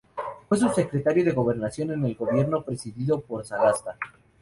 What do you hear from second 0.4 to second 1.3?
Fue Subsecretario